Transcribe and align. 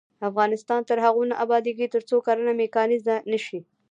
افغانستان 0.29 0.81
تر 0.89 0.97
هغو 1.05 1.23
نه 1.29 1.35
ابادیږي، 1.43 1.85
ترڅو 1.93 2.17
کرنه 2.27 2.51
میکانیزه 2.61 3.15
نشي. 3.31 3.59